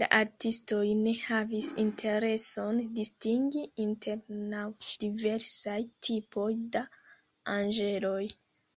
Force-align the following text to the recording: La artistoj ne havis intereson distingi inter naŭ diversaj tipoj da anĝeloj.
La 0.00 0.08
artistoj 0.16 0.80
ne 0.98 1.14
havis 1.20 1.70
intereson 1.84 2.82
distingi 2.98 3.64
inter 3.86 4.20
naŭ 4.52 4.68
diversaj 5.06 5.80
tipoj 6.10 6.50
da 6.76 6.84
anĝeloj. 7.56 8.22